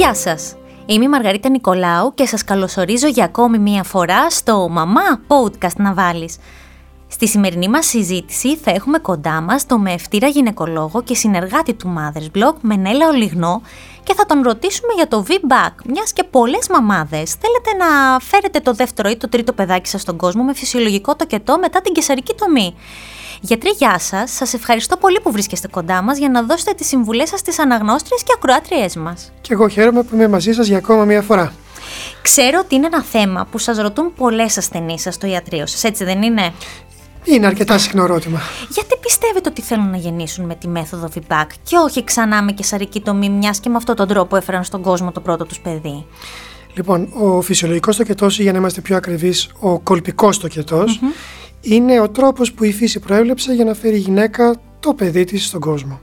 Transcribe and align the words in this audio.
Γεια 0.00 0.14
σας! 0.14 0.56
Είμαι 0.86 1.04
η 1.04 1.08
Μαργαρίτα 1.08 1.48
Νικολάου 1.48 2.14
και 2.14 2.26
σας 2.26 2.44
καλωσορίζω 2.44 3.06
για 3.06 3.24
ακόμη 3.24 3.58
μία 3.58 3.82
φορά 3.82 4.30
στο 4.30 4.68
«Μαμά 4.68 5.20
Podcast 5.28 5.76
να 5.76 5.94
βάλεις». 5.94 6.36
Στη 7.08 7.28
σημερινή 7.28 7.68
μας 7.68 7.86
συζήτηση 7.86 8.56
θα 8.56 8.70
έχουμε 8.70 8.98
κοντά 8.98 9.40
μας 9.40 9.66
το 9.66 9.78
μεευτήρα 9.78 10.28
γυναικολόγο 10.28 11.02
και 11.02 11.14
συνεργάτη 11.14 11.74
του 11.74 11.94
Mothers 11.96 12.38
Blog 12.38 12.54
Μενέλα 12.60 13.08
Ολιγνό 13.08 13.62
και 14.02 14.14
θα 14.14 14.26
τον 14.26 14.42
ρωτήσουμε 14.42 14.92
για 14.96 15.08
το 15.08 15.24
V-Back, 15.28 15.72
μιας 15.84 16.12
και 16.12 16.24
πολλές 16.24 16.68
μαμάδες 16.68 17.34
θέλετε 17.34 17.84
να 17.84 18.18
φέρετε 18.20 18.60
το 18.60 18.72
δεύτερο 18.72 19.08
ή 19.08 19.16
το 19.16 19.28
τρίτο 19.28 19.52
παιδάκι 19.52 19.88
σας 19.88 20.00
στον 20.00 20.16
κόσμο 20.16 20.42
με 20.42 20.54
φυσιολογικό 20.54 21.16
τοκετό 21.16 21.58
μετά 21.58 21.80
την 21.80 21.92
κεσαρική 21.92 22.34
τομή; 22.34 22.74
Γιατροί, 23.40 23.70
γεια 23.70 23.98
σας. 23.98 24.30
Σας 24.30 24.54
ευχαριστώ 24.54 24.96
πολύ 24.96 25.20
που 25.20 25.32
βρίσκεστε 25.32 25.68
κοντά 25.68 26.02
μας 26.02 26.18
για 26.18 26.28
να 26.28 26.42
δώσετε 26.42 26.72
τις 26.72 26.86
συμβουλές 26.86 27.28
σας 27.28 27.40
στις 27.40 27.58
αναγνώστριες 27.58 28.22
και 28.22 28.32
ακροάτριές 28.36 28.96
μας. 28.96 29.32
Και 29.40 29.52
εγώ 29.52 29.68
χαίρομαι 29.68 30.02
που 30.02 30.14
είμαι 30.14 30.28
μαζί 30.28 30.52
σας 30.52 30.66
για 30.66 30.76
ακόμα 30.76 31.04
μία 31.04 31.22
φορά. 31.22 31.52
Ξέρω 32.22 32.58
ότι 32.64 32.74
είναι 32.74 32.86
ένα 32.86 33.02
θέμα 33.02 33.46
που 33.50 33.58
σας 33.58 33.78
ρωτούν 33.78 34.14
πολλές 34.14 34.58
ασθενείς 34.58 35.02
σας 35.02 35.14
στο 35.14 35.26
ιατρείο 35.26 35.66
σας, 35.66 35.84
έτσι 35.84 36.04
δεν 36.04 36.22
είναι; 36.22 36.52
Είναι 37.24 37.46
αρκετά 37.46 37.78
συχνό 37.78 38.02
ερώτημα. 38.02 38.40
Γιατί 38.68 38.96
πιστεύετε 39.00 39.48
ότι 39.48 39.62
θέλουν 39.62 39.90
να 39.90 39.96
γεννήσουν 39.96 40.44
με 40.44 40.54
τη 40.54 40.68
μέθοδο 40.68 41.08
VBAC 41.14 41.46
και 41.62 41.76
όχι 41.76 42.04
ξανά 42.04 42.42
με 42.42 42.52
κεσαρική 42.52 43.00
τομή, 43.00 43.28
μιας 43.28 43.60
και 43.60 43.68
με 43.68 43.76
αυτόν 43.76 43.96
τον 43.96 44.08
τρόπο 44.08 44.36
έφεραν 44.36 44.64
στον 44.64 44.82
κόσμο 44.82 45.12
το 45.12 45.20
πρώτο 45.20 45.44
τους 45.44 45.60
παιδί; 45.60 46.06
Λοιπόν, 46.74 47.08
ο 47.12 47.40
φυσιολογικός 47.40 47.96
τοκετός, 47.96 48.38
για 48.40 48.52
να 48.52 48.58
είμαστε 48.58 48.80
πιο 48.80 48.96
ακριβείς, 48.96 49.50
ο 49.58 49.78
κολπικός 49.78 50.38
τοκετός, 50.38 51.00
είναι 51.60 52.00
ο 52.00 52.08
τρόπος 52.08 52.52
που 52.52 52.64
η 52.64 52.72
φύση 52.72 53.00
προέβλεψε 53.00 53.52
για 53.52 53.64
να 53.64 53.74
φέρει 53.74 53.96
η 53.96 53.98
γυναίκα 53.98 54.60
το 54.80 54.94
παιδί 54.94 55.24
της 55.24 55.46
στον 55.46 55.60
κόσμο. 55.60 56.00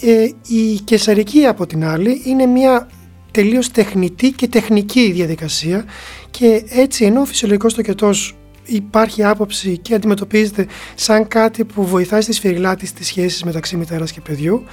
Ε, 0.00 0.28
η 0.48 0.74
κεσαρική 0.84 1.44
από 1.46 1.66
την 1.66 1.84
άλλη 1.84 2.22
είναι 2.24 2.46
μια 2.46 2.88
τελείως 3.30 3.70
τεχνητή 3.70 4.30
και 4.30 4.48
τεχνική 4.48 5.12
διαδικασία 5.12 5.84
και 6.30 6.64
έτσι 6.68 7.04
ενώ 7.04 7.20
ο 7.20 7.24
φυσιολογικός 7.24 7.74
τοκετός 7.74 8.36
υπάρχει 8.64 9.24
άποψη 9.24 9.78
και 9.78 9.94
αντιμετωπίζεται 9.94 10.66
σαν 10.94 11.28
κάτι 11.28 11.64
που 11.64 11.86
βοηθάει 11.86 12.20
στη 12.20 12.32
σφυριλάτη 12.32 12.86
στις 12.86 13.06
σχέσεις 13.06 13.44
μεταξύ 13.44 13.76
μητέρας 13.76 14.12
και 14.12 14.20
παιδιού 14.20 14.64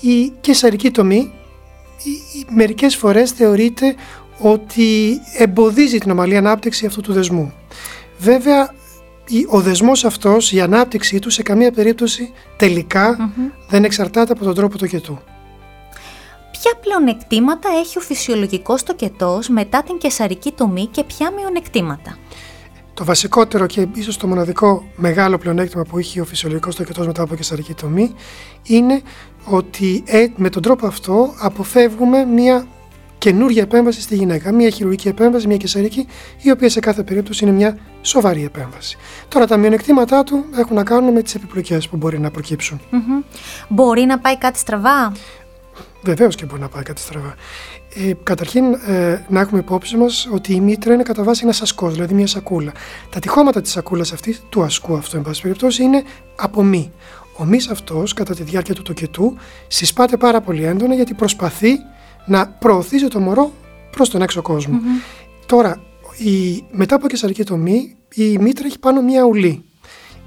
η 0.00 0.32
κεσαρική 0.40 0.90
τομή 0.90 1.32
μερικές 2.48 2.96
φορές 2.96 3.30
θεωρείται 3.30 3.94
ότι 4.38 5.18
εμποδίζει 5.38 5.98
την 5.98 6.10
ομαλή 6.10 6.36
ανάπτυξη 6.36 6.86
αυτού 6.86 7.00
του 7.00 7.12
δεσμού. 7.12 7.52
Βέβαια 8.18 8.74
ο 9.48 9.60
δεσμός 9.60 10.04
αυτός, 10.04 10.52
η 10.52 10.60
ανάπτυξή 10.60 11.18
του 11.18 11.30
σε 11.30 11.42
καμία 11.42 11.72
περίπτωση 11.72 12.32
δεν 13.68 13.84
εξαρτάται 13.84 14.32
από 14.32 14.44
τον 14.44 14.54
τρόπο 14.54 14.78
τοκετού. 14.78 15.18
Ποια 16.50 16.72
πλεονεκτήματα 16.80 17.68
έχει 17.80 17.98
ο 17.98 18.00
φυσιολογικός 18.00 18.82
τοκετός 18.82 19.48
μετά 19.48 19.82
την 19.82 19.98
κεσαρική 19.98 20.52
τομή 20.52 20.86
και 20.86 21.04
ποια 21.04 21.30
μειονεκτήματα; 21.30 22.16
Το 22.94 23.04
βασικότερο 23.04 23.66
και 23.66 23.86
ίσως 23.94 24.16
το 24.16 24.26
μοναδικό 24.26 24.84
μεγάλο 24.96 25.38
πλεονέκτημα 25.38 25.82
που 25.82 25.98
έχει 25.98 26.20
ο 26.20 26.24
φυσιολογικός 26.24 26.76
τοκετός 26.76 27.06
μετά 27.06 27.22
από 27.22 27.34
κεσαρική 27.34 27.74
τομή 27.74 28.14
είναι 28.62 29.02
ότι 29.44 30.02
ε, 30.06 30.26
με 30.36 30.50
τον 30.50 30.62
τρόπο 30.62 30.86
αυτό 30.86 31.34
αποφεύγουμε 31.38 32.24
μια 32.24 32.66
καινούργια 33.18 33.62
επέμβαση 33.62 34.00
στη 34.00 34.14
γυναίκα. 34.14 34.52
Μια 34.52 34.70
χειρουργική 34.70 35.08
επέμβαση, 35.08 35.46
μια 35.46 35.56
κεσαρική, 35.56 36.06
η 36.42 36.50
οποία 36.50 36.68
σε 36.68 36.80
κάθε 36.80 37.02
περίπτωση 37.02 37.44
είναι 37.44 37.52
μια 37.52 37.78
σοβαρή 38.02 38.44
επέμβαση. 38.44 38.96
Τώρα, 39.28 39.46
τα 39.46 39.56
μειονεκτήματά 39.56 40.22
του 40.22 40.44
έχουν 40.56 40.76
να 40.76 40.84
κάνουν 40.84 41.12
με 41.12 41.22
τις 41.22 41.34
επιπλοκές 41.34 41.88
που 41.88 41.96
μπορεί 41.96 42.18
να 42.18 42.30
προκύψουν. 42.30 42.80
Μπορεί 43.68 44.02
να 44.02 44.18
πάει 44.18 44.38
κάτι 44.38 44.58
στραβά; 44.58 45.12
Βεβαίως 46.02 46.34
και 46.34 46.44
μπορεί 46.44 46.60
να 46.60 46.68
πάει 46.68 46.82
κάτι 46.82 47.00
στραβά. 47.00 47.34
Ε, 47.94 48.12
καταρχήν, 48.22 48.64
ε, 48.72 49.24
να 49.28 49.40
έχουμε 49.40 49.60
υπόψη 49.60 49.96
μας 49.96 50.28
ότι 50.32 50.54
η 50.54 50.60
μήτρα 50.60 50.94
είναι 50.94 51.02
κατά 51.02 51.22
βάση 51.22 51.40
ένας 51.44 51.62
ασκός, 51.62 51.92
δηλαδή 51.92 52.14
μια 52.14 52.26
σακούλα. 52.26 52.72
Τα 53.10 53.18
τυχώματα 53.18 53.60
της 53.60 53.70
σακούλας 53.70 54.12
αυτής, 54.12 54.42
του 54.48 54.62
ασκού 54.62 54.96
αυτού, 54.96 55.16
εν 55.16 55.22
πάση 55.22 55.42
περιπτώσει, 55.42 55.82
είναι 55.82 56.02
από 56.36 56.62
μη. 56.62 56.92
Ο 57.36 57.44
μης 57.44 57.68
αυτός, 57.68 58.12
κατά 58.12 58.34
τη 58.34 58.42
διάρκεια 58.42 58.74
του 58.74 58.82
τοκετού, 58.82 59.36
συσπάται 59.66 60.16
πάρα 60.16 60.40
πολύ 60.40 60.64
έντονα 60.64 60.94
γιατί 60.94 61.14
προσπαθεί 61.14 61.78
να 62.26 62.46
προωθήσει 62.46 63.08
το 63.08 63.20
μωρό 63.20 63.52
προς 63.90 64.08
τον 64.08 64.22
έξω 64.22 64.42
Τώρα, 65.46 65.80
η, 66.18 66.64
μετά 66.70 66.94
από 66.94 67.06
κεσαρική 67.08 67.44
τομή, 67.44 67.96
η 68.14 68.38
μήτρα 68.38 68.66
έχει 68.66 68.78
πάνω 68.78 69.02
μία 69.02 69.24
ουλή. 69.24 69.64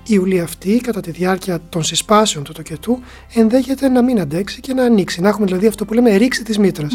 Η 0.08 0.18
ουλή 0.18 0.40
αυτή, 0.40 0.82
κατά 0.84 1.00
τη 1.00 1.12
διάρκεια 1.12 1.59
των 1.70 1.84
συσπάσεων 1.84 2.44
του 2.44 2.52
τοκετού, 2.52 3.00
ενδέχεται 3.34 3.90
να 3.90 4.02
μην 4.02 4.20
αντέξει 4.20 4.59
και 4.59 4.74
να 4.74 4.84
ανοίξει. 4.84 5.22
Να 5.22 5.30
έχουμε 5.30 5.46
δηλαδή 5.46 5.68
αυτό 5.68 5.86
που 5.86 5.94
λέμε 5.94 6.16
ρήξη 6.16 6.44
της 6.44 6.58
μητρα 6.58 6.88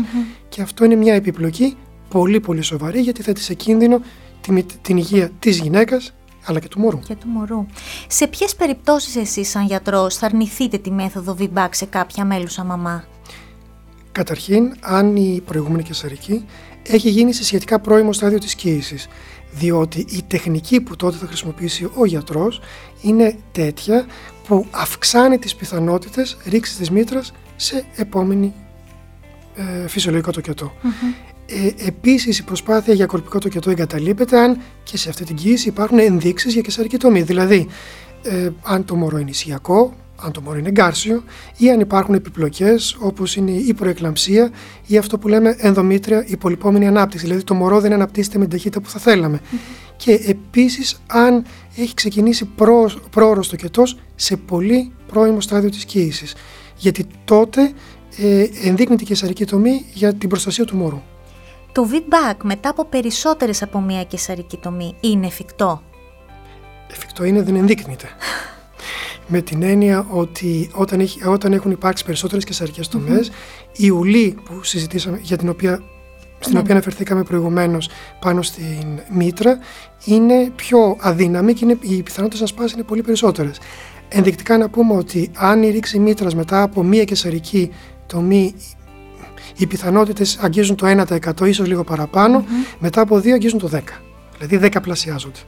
Και 0.48 0.62
αυτό 0.62 0.84
είναι 0.84 0.94
μια 0.94 1.14
επιπλοκή 1.14 1.76
πολύ 2.09 2.41
πολύ 2.41 2.62
σοβαρή, 2.62 3.00
γιατί 3.00 3.22
θέτει 3.22 3.41
σε 3.41 3.54
κίνδυνο 3.54 4.00
την, 4.41 4.64
την 4.82 4.97
υγεία 4.97 5.31
της 5.38 5.59
γυναίκας 5.59 6.14
αλλά 6.44 6.59
και 6.60 6.69
του 6.69 6.81
μωρού. 6.81 6.98
Και 6.98 7.14
του 7.14 7.28
μωρού. 7.28 7.66
Σε 8.09 8.26
ποιες 8.26 8.54
περιπτώσεις 8.54 9.16
εσείς, 9.16 9.48
σαν 9.48 9.66
γιατρός, 9.66 10.16
θα 10.16 10.26
αρνηθείτε 10.26 10.78
τη 10.78 10.91
μέθοδο 10.91 11.37
VBAC 11.38 11.69
σε 11.70 11.84
κάποια 11.84 12.25
μέλουσα 12.25 12.64
μαμά; 12.64 13.04
Καταρχήν, 14.14 14.75
αν 14.80 15.16
η 15.16 15.42
προηγούμενη 15.44 15.82
κεσαρική 15.82 16.44
έχει 16.82 17.10
γίνει 17.10 17.32
σε 17.32 17.44
σχετικά 17.44 17.78
πρώιμο 17.80 18.12
στάδιο 18.12 18.38
της 18.38 18.54
κοίησης, 18.54 19.08
διότι 19.52 20.06
η 20.08 20.22
τεχνική 20.26 20.80
που 20.80 20.97
τότε 20.97 21.16
θα 21.16 21.26
χρησιμοποιήσει 21.26 21.91
ο 21.94 22.04
γιατρός 22.04 22.60
είναι 23.02 23.38
τέτοια 23.52 24.06
που 24.47 24.66
αυξάνει 24.70 25.38
τις 25.38 25.54
πιθανότητες 25.54 26.36
ρήξης 26.44 26.76
της 26.76 26.91
μήτρας 26.91 27.32
σε 27.56 27.84
επόμενη 27.97 28.54
ε, 29.54 29.88
φυσιολογικό 29.88 30.31
τοκετό. 30.31 30.72
Mm-hmm. 30.82 31.32
Ε, 31.46 31.86
επίσης 31.86 32.38
η 32.38 32.44
προσπάθεια 32.44 32.94
για 32.94 33.06
κολπικό 33.06 33.38
τοκετό 33.38 33.70
εγκαταλείπεται 33.70 34.38
αν 34.38 34.60
και 34.82 34.96
σε 34.96 35.08
αυτή 35.08 35.25
την 35.25 35.36
κοίηση 35.36 35.69
υπάρχουν 35.69 35.98
ενδείξεις 35.98 36.52
για 36.52 36.62
κεσαρική 36.62 36.96
τομή. 36.96 37.22
Δηλαδή, 37.22 37.69
ε, 38.22 38.50
αν 38.62 38.84
το 38.84 38.94
μωρό 38.94 39.19
είναι 39.19 39.31
ισιακό, 39.31 39.94
αν 40.16 40.32
το 40.32 40.41
μωρό 40.41 40.58
είναι 40.58 40.69
εγκάρσιο 40.69 41.22
ή 41.56 41.70
αν 41.70 41.80
υπάρχουν 41.80 42.14
επιπλοκές 42.14 42.97
όπως 43.00 43.36
είναι 43.36 43.50
η 43.50 43.75
προεκλαμψία 43.75 44.50
ή 44.86 44.97
αυτό 44.97 45.19
που 45.19 45.28
λέμε 45.28 45.56
ενδομήτρια 45.58 46.25
υπολοιπόμενη 46.26 46.86
ανάπτυξη, 46.86 47.26
δηλαδή 47.26 47.44
το 47.44 47.54
μωρό 47.54 47.80
δεν 47.80 47.92
αναπτύσσεται 47.92 48.38
με 48.38 48.44
την 48.44 48.52
ταχύτητα 48.52 48.80
που 48.80 48.88
θα 48.88 48.98
θελαμε 48.98 49.41
Και 49.97 50.12
επίσης 50.26 51.02
αν 51.06 51.44
έχει 51.76 51.94
ξεκινήσει 51.94 52.50
πρόωρος 53.10 53.48
το 53.48 53.56
κετός 53.56 53.98
σε 54.14 54.36
πολύ 54.36 54.92
πρώιμο 55.06 55.41
στάδιο 55.41 55.70
της 55.70 55.84
κοίησης, 55.84 56.34
γιατί 56.76 57.06
τότε 57.25 57.72
ε, 58.16 58.46
ενδείκνει 58.64 58.96
την 58.96 59.06
κεσαρική 59.06 59.44
τομή 59.44 59.84
για 59.92 60.14
την 60.14 60.28
προστασία 60.28 60.64
του 60.64 60.76
μωρού. 60.76 61.02
Το 61.72 61.88
feedback 61.92 62.36
μετά 62.42 62.69
από 62.69 62.84
περισσότερες 62.84 63.62
από 63.62 63.81
μία 63.81 64.04
κεσαρική 64.04 64.56
τομή 64.56 64.94
είναι 65.00 65.26
εφικτό; 65.26 65.82
Εφικτό 66.91 67.25
είναι, 67.25 67.42
δεν 67.42 67.56
ενδείκνυται. 67.56 68.08
Με 69.26 69.40
την 69.40 69.62
έννοια 69.62 70.06
ότι 70.10 70.70
όταν, 70.72 71.00
έχει, 71.00 71.26
όταν 71.26 71.52
έχουν 71.52 71.70
υπάρξει 71.70 72.04
περισσότερες 72.04 72.44
κεσαρικές 72.44 72.88
τομές, 72.88 73.30
mm-hmm. 73.30 73.78
η 73.78 73.90
ουλή 73.90 74.36
που 74.44 74.62
συζητήσαμε, 74.62 75.18
για 75.22 75.36
την 75.36 75.48
οποία, 75.48 75.82
στην 76.38 76.54
ναι. 76.54 76.58
οποία 76.58 76.72
αναφερθήκαμε 76.72 77.22
προηγουμένως 77.22 77.88
πάνω 78.20 78.42
στην 78.42 79.00
μήτρα, 79.10 79.58
είναι 80.04 80.50
πιο 80.56 80.96
αδύναμη 81.00 81.52
και 81.52 81.64
είναι, 81.64 81.78
οι 81.80 82.02
πιθανότητες 82.02 82.40
να 82.40 82.46
σπάσει 82.46 82.74
είναι 82.74 82.84
πολύ 82.84 83.02
περισσότερες. 83.02 83.58
Ενδεικτικά 84.08 84.58
να 84.58 84.68
πούμε 84.68 84.94
ότι 84.94 85.30
αν 85.34 85.62
η 85.62 85.70
ρήξη 85.70 85.98
μήτρας 85.98 86.34
μετά 86.34 86.62
από 86.62 86.82
μία 86.82 87.04
κεσαρική 87.04 87.70
τομή 88.06 88.54
οι 89.56 89.66
πιθανότητες 89.66 90.38
αγγίζουν 90.40 90.76
το 90.76 90.86
1% 90.86 91.46
ίσως 91.46 91.66
λίγο 91.66 91.84
μετά 92.78 93.00
από 93.00 93.20
δύο 93.20 93.34
αγγίζουν 93.34 93.58
το 93.58 93.70
10%. 93.72 93.80
Δηλαδή 94.38 94.68
10 94.74 94.82
πλασιάζονται. 94.82 95.38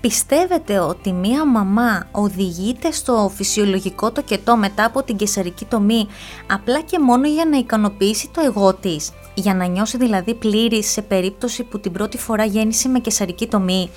Πιστεύετε 0.00 0.78
ότι 0.78 1.12
μία 1.12 1.46
μαμά 1.46 2.06
οδηγείται 2.10 2.90
στο 2.90 3.30
φυσιολογικό 3.34 4.12
το 4.12 4.22
κετό 4.22 4.56
μετά 4.56 4.84
από 4.84 5.02
την 5.02 5.16
κεσαρική 5.16 5.64
τομή 5.64 6.06
απλά 6.50 6.80
και 6.80 6.98
μόνο 6.98 7.26
για 7.28 7.44
να 7.44 7.56
ικανοποιήσει 7.56 8.30
το 8.34 8.40
εγώ 8.44 8.74
της, 8.74 9.10
για 9.34 9.54
να 9.54 9.64
νιώσει 9.64 9.96
δηλαδή 9.96 10.34
πλήρης 10.34 10.90
σε 10.90 11.02
περίπτωση 11.02 11.62
που 11.62 11.80
την 11.80 11.92
πρώτη 11.92 12.18
φορά 12.18 12.44
γέννησε 12.44 12.88
με 12.88 12.98
κεσαρική 12.98 13.46
τομή. 13.46 13.90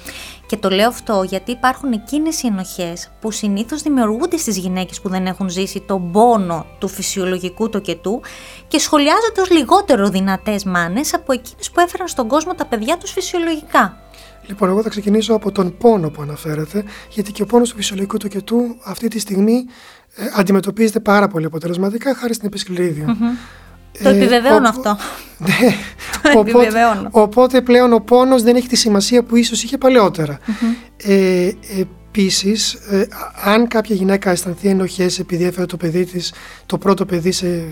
Και 0.46 0.58
το 0.58 0.70
λέω 0.70 0.88
αυτό 0.88 1.24
γιατί 1.24 1.52
υπάρχουν 1.52 1.92
εκείνες 1.92 2.42
οι 2.42 2.48
ενοχές 2.48 3.12
που 3.20 3.32
συνήθως 3.32 3.82
δημιουργούνται 3.82 4.38
στις 4.38 4.58
γυναίκες 4.58 5.02
που 5.02 5.10
δεν 5.10 5.26
έχουν 5.26 5.50
ζήσει 5.50 5.84
τον 5.88 6.12
πόνο 6.12 6.66
του 6.80 6.88
φυσιολογικού 6.88 7.70
τοκετού 7.70 8.22
και 8.68 8.80
σχολιάζονται 8.80 9.42
ως 9.42 9.50
λιγότερο 9.50 10.10
δυνατές 10.10 10.64
μάνες 10.64 11.14
από 11.14 11.34
εκείνες 11.34 11.72
που 11.72 11.80
έφεραν 11.80 12.08
στον 12.08 12.28
κόσμο 12.28 12.54
τα 12.54 12.66
παιδιά 12.66 12.98
τους 12.98 13.12
φυσιολογικά. 13.12 14.02
Λοιπόν, 14.48 14.70
εγώ 14.70 14.82
θα 14.82 14.90
ξεκινήσω 14.90 15.34
από 15.34 15.52
τον 15.52 15.78
πόνο 15.78 16.10
που 16.10 16.22
αναφέρεται, 16.22 16.84
γιατί 17.10 17.32
και 17.32 17.42
ο 17.42 17.46
πόνος 17.46 17.70
του 17.70 17.76
φυσιολογικού 17.76 18.18
του 18.18 18.28
κετού 18.28 18.78
αυτή 18.84 19.08
τη 19.08 19.20
στιγμή 19.20 19.66
ε, 20.16 20.26
αντιμετωπίζεται 20.36 21.00
πάρα 21.00 21.28
πολύ 21.28 21.46
αποτελεσματικά 21.46 22.16
χάρη 22.16 22.34
στην 22.34 22.48
επισκληρίδιο. 22.48 23.06
Mm-hmm. 23.08 23.67
Το 24.04 24.10
επιβεβαιώνω 24.10 24.70
αυτό. 24.70 24.98
Ναι, 25.40 25.76
το 26.32 26.40
οπότε, 26.40 26.68
οπότε 27.12 27.62
πλέον 27.62 27.94
ο 27.94 28.00
πόνος 28.00 28.44
δεν 28.44 28.56
έχει 28.56 28.68
τη 28.68 28.76
σημασία 28.76 29.24
που 29.24 29.36
ίσως 29.36 29.64
είχε 29.64 29.78
παλαιότερα. 29.78 30.40
Ε, 31.04 31.52
επίσης, 31.80 32.74
ε, 32.74 33.08
αν 33.44 33.68
κάποια 33.68 33.96
γυναίκα 33.96 34.32
αισθανθεί 34.32 34.68
ενοχές 34.68 35.20
επειδή 35.20 35.44
έφερε 35.44 35.66
το 35.66 35.78
παιδί 35.78 36.06
της, 36.06 36.34
το 36.66 36.78
πρώτο 36.78 37.06
παιδί 37.06 37.32
σε 37.32 37.64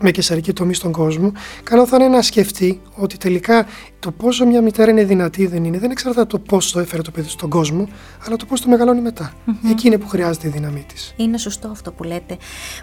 με 0.00 0.10
κεσαρική 0.10 0.52
τομή 0.52 0.74
στον 0.74 0.92
κόσμο, 0.92 1.32
καλό 1.62 1.86
θα 1.86 1.96
είναι 1.96 2.08
να 2.08 2.22
σκεφτεί 2.22 2.80
ότι 2.94 3.16
τελικά 3.16 3.66
το 3.98 4.10
πόσο 4.10 4.46
μια 4.46 4.62
μητέρα 4.62 4.90
είναι 4.90 5.04
δυνατή 5.04 5.46
δεν 5.46 5.64
είναι, 5.64 5.78
δεν 5.78 5.90
εξαρτάται 5.90 6.26
το 6.26 6.38
πώς 6.38 6.72
το 6.72 6.80
έφερε 6.80 7.02
το 7.02 7.10
παιδί 7.10 7.28
στον 7.28 7.50
κόσμο, 7.50 7.88
αλλά 8.26 8.36
το 8.36 8.44
πώς 8.44 8.60
το 8.60 8.68
μεγαλώνει 8.68 9.00
μετά. 9.00 9.32
Εκεί 9.70 9.86
είναι 9.86 9.98
που 9.98 10.08
χρειάζεται 10.08 10.48
η 10.48 10.50
δύναμή 10.50 10.84
της. 10.88 11.14
Είναι 11.16 11.38
σωστό 11.38 11.68
αυτό 11.68 11.92
που 11.92 12.02
λέτε. 12.02 12.36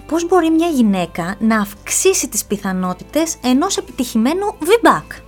Πώς 0.08 0.28
μπορεί 0.28 0.50
μια 0.50 0.68
γυναίκα 0.68 1.36
να 1.40 1.60
αυξήσει 1.60 2.28
τις 2.28 2.46
πιθανότητες 2.46 3.36
ενός 3.44 3.78
επιτυχημένου 3.78 4.56
V-back. 4.60 5.27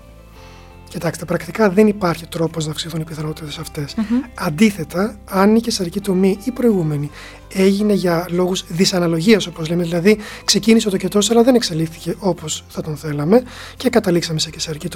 Κοιτάξτε, 0.89 1.25
πρακτικά 1.25 1.69
δεν 1.69 1.88
υπάρχει 1.88 2.27
τρόπος 2.27 2.65
να 2.65 2.71
αυξηθούν 2.71 3.01
οι 3.01 3.03
πιθανότητες 3.03 3.57
αυτές. 3.57 3.95
Αντίθετα, 4.33 5.19
αν 5.25 5.56
η 5.56 5.59
κεσαρική 5.59 6.00
τομή 6.00 6.38
ή 6.44 6.51
προηγούμενη 6.51 7.09
έγινε 7.53 7.94
για 7.94 8.25
λόγους 8.30 8.65
δυσαναλογίας, 8.68 9.47
όπως 9.47 9.69
λέμε, 9.69 9.83
δηλαδή 9.83 10.18
ξεκίνησε 10.45 10.89
το 10.89 10.97
κετός, 10.97 11.31
αλλά 11.31 11.44
δεν 11.44 11.56
εξελίχθηκε 11.56 12.15
όπως 12.19 12.63
θα 12.69 12.81
τον 12.81 12.97
θέλαμε 12.97 13.44
και 13.77 13.89
καταλήξαμε 13.89 14.39
σε 14.39 14.50
κεσαρική 14.50 14.88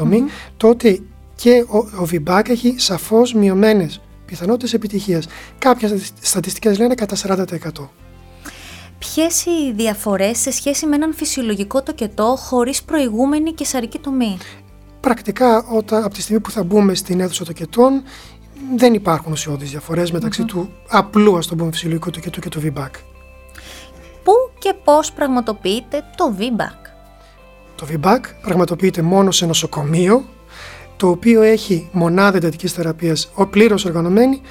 τότε 0.58 1.00
και 1.36 1.66
ο, 1.68 1.78
ο 1.78 2.08
VBAC 2.12 2.50
έχει 2.50 2.76
σαφώς 2.78 3.34
μειωμένες 3.34 4.02
πιθανότητες 4.26 4.74
επιτυχίας. 4.74 5.28
Κάποιες 5.58 6.14
στατιστικές 6.22 6.80
λένε 6.80 6.96
κατά 6.96 7.16
40%. 7.16 7.46
Ποιες 9.00 9.46
οι 9.46 9.72
διαφορές 9.76 10.38
σε 10.38 10.52
σχέση 10.52 10.86
με 10.86 10.96
έναν 10.96 11.14
φυσιολογικό 11.14 11.84
τοκετό 11.84 12.36
χωρίς 12.40 12.84
προηγούμενη 12.84 13.54
κεσαρική 13.54 14.00
τομή 14.00 14.38
πρακτικά 15.04 15.66
όταν, 15.70 16.04
από 16.04 16.14
τη 16.14 16.22
στιγμή 16.22 16.42
που 16.42 16.52
θα 16.52 16.64
μπούμε 16.64 16.96
στην 16.96 17.20
αίθουσα 17.20 17.46
τοκετών 17.46 18.04
δεν 18.76 18.94
υπάρχουν 18.94 19.32
ουσιώδεις 19.32 19.70
διαφορές 19.70 20.12
του 20.46 20.70
απλού 20.88 21.38
ας 21.38 21.48
το 21.48 21.56
πούμε 21.56 21.72
φυσιολογικού 21.72 22.10
τοκετού 22.10 22.40
και 22.40 22.50
του 22.50 22.62
V-back. 22.64 22.92
Πού 24.24 24.32
και 24.60 24.74
πώς 24.84 25.12
πραγματοποιείται 25.12 26.04
το 26.16 26.36
V-back? 26.40 26.82
Το 27.76 27.88
V-back 27.92 28.20
πραγματοποιείται 28.42 29.02
μόνο 29.02 29.32
σε 29.32 29.46
νοσοκομείο 29.46 30.26
το 30.98 31.10
οποίο 31.10 31.42
έχει 31.42 31.90
μονάδα 31.92 32.38
εντατικής 32.38 32.72
θεραπείας 32.72 33.32
πλήρως 33.50 33.86
οργανωμένη 33.86 34.42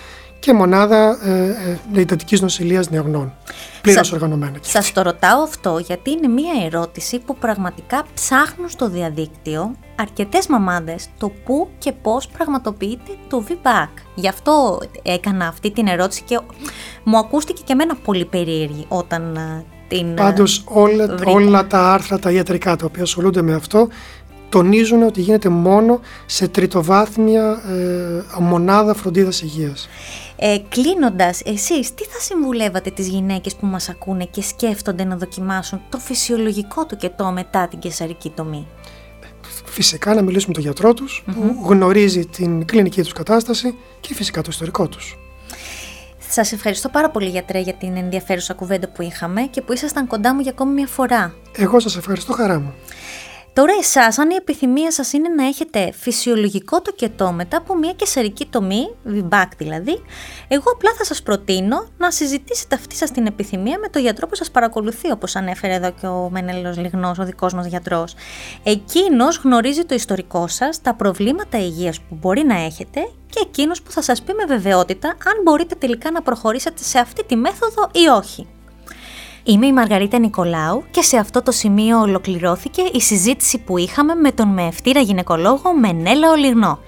και 0.43 0.53
μονάδα 0.53 1.19
ε, 1.25 1.57
ε, 1.95 2.01
εντατικής 2.01 2.41
νοσηλείας 2.41 2.91
νεογνών. 2.91 3.33
Πλήρως 3.83 4.07
Σα, 4.07 4.15
οργανωμένα. 4.15 4.57
Σας 4.61 4.93
το 4.93 5.03
ρωτάω 5.03 5.43
αυτό 5.43 5.79
γιατί 5.79 6.11
είναι 6.11 6.29
μία 6.29 6.53
ερώτηση 6.65 7.19
που 7.19 7.37
πραγματικά 7.37 8.05
ψάχνουν 8.15 8.69
στο 8.69 8.89
διαδίκτυο 8.89 9.77
αρκετές 10.01 10.47
μαμάδες 10.47 11.09
το 11.19 11.33
πού 11.45 11.69
και 11.79 11.93
πώς 11.93 12.29
πραγματοποιείται 12.29 13.13
το 13.29 13.45
V-Back. 13.49 13.89
Γι' 14.15 14.29
αυτό 14.29 14.79
έκανα 15.03 15.47
αυτή 15.47 15.71
την 15.71 15.87
ερώτηση 15.87 16.23
και 16.23 16.41
μου 17.05 17.19
ακούστηκε 17.19 17.63
και 17.65 17.73
εμένα 17.73 17.95
πολύ 17.95 18.25
περίεργη 18.25 18.85
όταν 18.89 19.37
ε, 19.37 19.65
την 19.89 20.11
ε, 20.11 20.15
Πάντως 20.15 20.65
όλα, 20.69 21.19
όλα 21.25 21.67
τα 21.67 21.93
άρθρα 21.93 22.19
τα 22.19 22.31
ιατρικά 22.31 22.77
τα 22.77 22.87
οποία 22.87 23.03
ασχολούνται 23.03 23.43
με 23.43 23.55
αυτό 23.55 23.89
τονίζουν 24.53 25.03
ότι 25.03 25.21
γίνεται 25.21 25.49
μόνο 25.49 26.01
σε 26.27 26.49
τριτοβάθμια 26.49 27.63
ε, 27.69 28.41
μονάδα 28.41 28.95
φροντίδας 28.95 29.43
υγείας. 29.43 29.89
Ε, 30.37 30.57
Κλείνοντας, 30.69 31.41
εσείς 31.45 31.95
τι 31.95 32.05
θα 32.05 32.21
συμβουλεύατε 32.21 32.91
τις 32.91 33.09
γυναίκες 33.09 33.55
που 33.55 33.67
μας 33.67 33.89
ακούνε 33.89 34.25
και 34.25 34.43
σκέφτονται 34.43 35.05
να 35.05 35.17
δοκιμάσουν 35.17 35.81
το 35.89 35.99
φυσιολογικό 35.99 36.87
του 36.87 36.97
κετό 36.97 37.31
μετά 37.31 37.69
την 37.69 37.79
κεσαρική 37.79 38.31
τομή; 38.31 38.67
Φυσικά 39.65 40.15
να 40.15 40.23
μιλήσουμε 40.23 40.49
με 40.49 40.55
τον 40.55 40.63
γιατρό 40.63 40.95
τους 40.95 41.25
που 41.35 41.63
γνωρίζει 41.65 42.27
την 42.27 42.65
κλινική 42.65 43.03
τους 43.03 43.13
κατάσταση 43.13 43.75
και 44.01 44.15
φυσικά 44.15 44.43
το 44.43 44.49
ιστορικό 44.51 44.89
τους. 44.89 45.19
Σας 46.29 46.53
ευχαριστώ 46.53 46.89
πάρα 46.89 47.11
πολύ 47.11 47.29
γιατρέ 47.29 47.59
για 47.59 47.75
την 47.75 47.97
ενδιαφέρουσα 47.97 48.55
κουβέντα 48.55 48.89
που 48.89 49.03
είχαμε 49.03 49.43
και 49.43 49.63
που 49.63 49.73
ήσασταν 49.73 50.07
κοντά 50.07 50.35
μου 50.35 50.41
για 50.41 50.51
ακόμη 50.51 50.73
μια 50.73 50.87
φορά. 50.87 51.35
Εγώ 51.57 51.81
σας 51.81 51.97
ευχαριστώ 51.97 52.33
χαρά 52.33 52.61
μου. 52.61 52.75
Τώρα 53.55 53.73
εσάς, 53.79 54.19
αν 54.19 54.31
η 54.31 54.35
επιθυμία 54.35 54.93
σας 54.93 55.13
είναι 55.13 55.29
να 55.29 55.47
έχετε 55.47 55.93
φυσιολογικό 55.93 56.83
τοκετό 56.83 57.33
μετά 57.33 57.57
από 57.57 57.77
μια 57.77 57.93
κεσαρική 57.93 58.47
τομή, 58.47 58.95
VBAC 59.07 59.47
δηλαδή, 59.59 60.03
εγώ 60.49 60.71
απλά 60.75 60.93
θα 60.97 61.05
σας 61.05 61.23
προτείνω 61.23 61.87
να 61.99 62.11
συζητήσετε 62.11 62.75
αυτή 62.75 62.97
σας 62.97 63.11
την 63.11 63.27
επιθυμία 63.27 63.79
με 63.79 63.89
τον 63.89 64.03
γιατρό 64.03 64.27
που 64.27 64.35
σας 64.35 64.51
παρακολουθεί, 64.51 65.11
όπως 65.11 65.37
ανέφερε 65.37 65.75
εδώ 65.75 65.93
και 66.01 66.07
ο 66.07 66.29
Μενέλος 66.31 66.77
Λιγνός, 66.77 67.19
ο 67.19 67.25
δικός 67.25 67.55
μας 67.55 67.67
γιατρός. 67.67 68.15
Εκείνος 68.63 69.37
γνωρίζει 69.37 69.85
το 69.85 69.95
ιστορικό 69.95 70.49
σας, 70.49 70.81
τα 70.81 70.95
προβλήματα 70.95 71.59
υγείας 71.59 72.01
που 72.01 72.15
μπορεί 72.21 72.45
να 72.45 72.55
έχετε 72.55 73.01
και 73.31 73.41
εκείνος 73.43 73.83
που 73.83 73.91
θα 73.91 74.03
σας 74.03 74.23
πει 74.23 74.33
με 74.33 74.45
βεβαιότητα 74.45 75.09
αν 75.09 75.43
μπορείτε 75.43 75.75
τελικά 75.75 76.11
να 76.11 76.23
προχωρήσετε 76.23 76.83
σε 76.83 76.99
αυτή 76.99 77.25
τη 77.25 77.37
μέθοδο 77.37 77.91
ή 77.93 78.07
όχι. 78.07 78.47
Είμαι 79.45 79.67
η 79.67 79.73
Μαργαρίτα 79.73 80.19
Νικολάου 80.19 80.85
και 80.91 81.03
σε 81.03 81.17
αυτό 81.17 81.43
το 81.43 81.51
σημείο 81.51 82.01
ολοκληρώθηκε 82.01 82.83
η 82.93 83.01
συζήτηση 83.01 83.59
που 83.59 83.79
είχαμε 83.79 84.15
με 84.15 84.33
τον 84.33 84.49
μεευτήρα 84.49 85.01
γυναικολόγο 85.01 85.75
Μενέλα 85.75 86.31
Ολυρνό. 86.31 86.79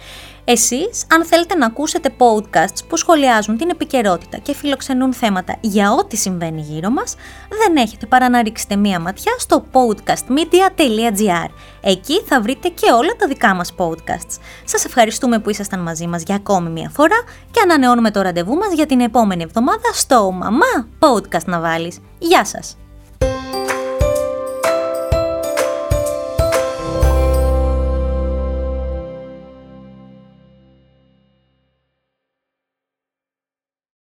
Εσείς, 0.47 1.07
αν 1.11 1.25
θέλετε 1.25 1.55
να 1.55 1.67
ακούσετε 1.67 2.11
podcasts 2.19 2.85
που 2.89 2.97
σχολιάζουν 2.97 3.57
την 3.57 3.71
επικαιρότητα 3.71 4.39
και 4.39 4.55
φιλοξενούν 4.55 5.13
θέματα 5.13 5.57
για 5.61 5.93
ό,τι 5.93 6.17
συμβαίνει 6.17 6.61
γύρω 6.61 6.91
μας, 6.91 7.15
δεν 7.49 7.77
έχετε 7.77 8.07
παρά 8.07 8.29
να 8.29 8.43
ρίξετε 8.43 8.77
μία 8.77 9.01
ματιά 9.01 9.33
στο 9.39 9.65
podcastmedia.gr. 9.73 11.49
Εκεί 11.81 12.21
θα 12.21 12.41
βρείτε 12.41 12.69
και 12.69 12.93
όλα 12.93 13.17
τα 13.19 13.27
δικά 13.27 13.55
μας 13.55 13.75
podcasts. 13.77 14.39
Σας 14.65 14.85
ευχαριστούμε 14.85 15.39
που 15.39 15.51
ήσασταν 15.51 15.81
μαζί 15.81 16.07
μας 16.07 16.23
για 16.23 16.35
ακόμη 16.35 16.71
μία 16.71 16.91
φορά 16.95 17.23
και 17.51 17.61
ανανεώνουμε 17.63 18.11
το 18.11 18.23
ραντεβού 18.23 18.55
μας 18.55 18.73
για 18.73 18.87
την 18.87 19.01
επόμενη 19.01 19.43
εβδομάδα 19.43 19.93
στο 19.93 20.31
«Μαμά 20.31 20.89
Podcast 20.99 21.45
να 21.45 21.61
βάλεις». 21.61 21.99
Γεια 22.19 22.45
σας! 22.45 22.77